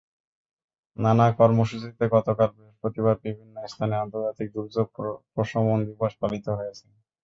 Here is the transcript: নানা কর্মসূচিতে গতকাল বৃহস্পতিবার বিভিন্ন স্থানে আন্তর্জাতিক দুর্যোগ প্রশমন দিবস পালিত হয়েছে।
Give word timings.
নানা 0.97 1.25
কর্মসূচিতে 1.39 2.03
গতকাল 2.15 2.49
বৃহস্পতিবার 2.55 3.15
বিভিন্ন 3.23 3.55
স্থানে 3.65 3.95
আন্তর্জাতিক 3.97 4.47
দুর্যোগ 4.55 4.87
প্রশমন 5.33 5.77
দিবস 5.87 6.11
পালিত 6.21 6.45
হয়েছে। 6.57 6.85